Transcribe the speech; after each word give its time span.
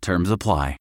Terms 0.00 0.30
apply. 0.30 0.76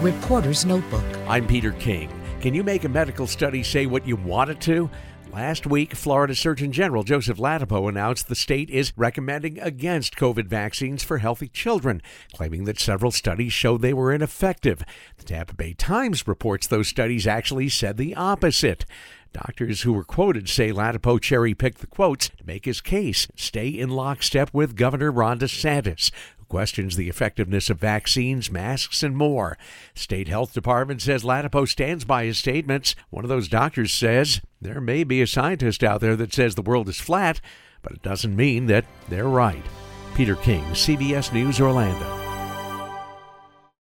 Reporter's 0.00 0.64
Notebook. 0.66 1.04
I'm 1.26 1.46
Peter 1.46 1.72
King. 1.72 2.10
Can 2.40 2.52
you 2.52 2.62
make 2.62 2.84
a 2.84 2.88
medical 2.88 3.26
study 3.26 3.62
say 3.62 3.86
what 3.86 4.06
you 4.06 4.16
want 4.16 4.50
it 4.50 4.60
to? 4.62 4.90
Last 5.32 5.66
week, 5.66 5.96
Florida 5.96 6.34
Surgeon 6.34 6.70
General 6.70 7.02
Joseph 7.02 7.38
Ladapo 7.38 7.88
announced 7.88 8.28
the 8.28 8.36
state 8.36 8.70
is 8.70 8.92
recommending 8.96 9.58
against 9.58 10.14
COVID 10.14 10.46
vaccines 10.46 11.02
for 11.02 11.18
healthy 11.18 11.48
children, 11.48 12.02
claiming 12.32 12.64
that 12.64 12.78
several 12.78 13.10
studies 13.10 13.52
showed 13.52 13.82
they 13.82 13.94
were 13.94 14.12
ineffective. 14.12 14.84
The 15.16 15.24
Tampa 15.24 15.54
Bay 15.54 15.72
Times 15.72 16.28
reports 16.28 16.68
those 16.68 16.86
studies 16.86 17.26
actually 17.26 17.68
said 17.68 17.96
the 17.96 18.14
opposite. 18.14 18.84
Doctors 19.32 19.82
who 19.82 19.92
were 19.92 20.04
quoted 20.04 20.48
say 20.48 20.70
Ladapo 20.70 21.20
cherry 21.20 21.54
picked 21.54 21.78
the 21.80 21.88
quotes 21.88 22.28
to 22.28 22.46
make 22.46 22.66
his 22.66 22.80
case, 22.80 23.26
stay 23.34 23.66
in 23.66 23.90
lockstep 23.90 24.50
with 24.52 24.76
Governor 24.76 25.10
Ron 25.10 25.40
DeSantis, 25.40 26.12
who 26.44 26.56
questions 26.56 26.96
the 26.96 27.08
effectiveness 27.08 27.70
of 27.70 27.78
vaccines, 27.78 28.50
masks, 28.50 29.02
and 29.02 29.16
more. 29.16 29.56
State 29.94 30.28
Health 30.28 30.52
Department 30.52 31.02
says 31.02 31.24
Ladapo 31.24 31.66
stands 31.66 32.04
by 32.04 32.24
his 32.24 32.38
statements. 32.38 32.94
One 33.10 33.24
of 33.24 33.28
those 33.28 33.48
doctors 33.48 33.92
says 33.92 34.40
there 34.60 34.80
may 34.80 35.04
be 35.04 35.22
a 35.22 35.26
scientist 35.26 35.82
out 35.82 36.00
there 36.00 36.16
that 36.16 36.32
says 36.32 36.54
the 36.54 36.62
world 36.62 36.88
is 36.88 37.00
flat, 37.00 37.40
but 37.82 37.92
it 37.92 38.02
doesn't 38.02 38.36
mean 38.36 38.66
that 38.66 38.84
they're 39.08 39.28
right. 39.28 39.64
Peter 40.14 40.36
King, 40.36 40.62
CBS 40.72 41.32
News, 41.32 41.60
Orlando. 41.60 42.23